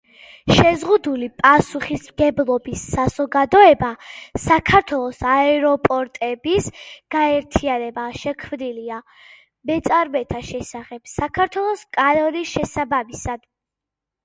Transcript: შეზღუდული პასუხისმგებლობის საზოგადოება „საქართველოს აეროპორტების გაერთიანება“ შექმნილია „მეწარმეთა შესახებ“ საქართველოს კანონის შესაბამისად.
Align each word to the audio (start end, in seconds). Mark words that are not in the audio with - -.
შეზღუდული 0.57 1.27
პასუხისმგებლობის 1.41 2.85
საზოგადოება 2.93 3.89
„საქართველოს 4.45 5.19
აეროპორტების 5.33 6.69
გაერთიანება“ 7.17 8.05
შექმნილია 8.23 8.97
„მეწარმეთა 9.71 10.41
შესახებ“ 10.49 11.11
საქართველოს 11.15 11.85
კანონის 11.99 12.55
შესაბამისად. 12.57 13.45